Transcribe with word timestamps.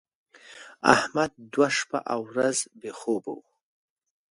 احمد 0.95 1.31
دوه 1.53 1.69
شپه 1.77 1.99
او 2.13 2.21
ورځ 2.31 2.57
بې 2.79 2.91
خوبه 2.99 3.31
و. 3.37 3.39